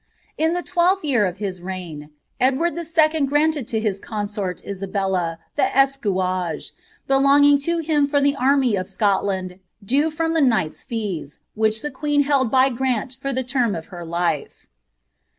In 0.35 0.55
the 0.55 0.63
twelfth 0.63 1.05
year 1.05 1.27
of 1.27 1.37
his 1.37 1.61
reign, 1.61 2.09
Edward 2.39 2.75
II. 2.75 3.21
granted 3.27 3.67
to 3.67 3.79
his 3.79 3.99
consort 3.99 4.63
iiebella 4.65 5.37
the 5.57 5.67
escuage, 5.77 6.71
belonging 7.05 7.59
to 7.59 7.77
him 7.85 8.07
for 8.07 8.19
the 8.19 8.35
army 8.35 8.75
of 8.75 8.89
Scotland 8.89 9.59
due 9.85 10.09
from 10.09 10.33
the 10.33 10.41
knight's 10.41 10.81
fees, 10.81 11.37
which 11.53 11.83
the 11.83 11.91
queen 11.91 12.23
held 12.23 12.49
by 12.49 12.69
grant 12.69 13.15
for 13.21 13.31
the 13.31 13.43
term 13.43 13.75
of 13.75 13.93
her 13.93 14.03
life. 14.03 14.65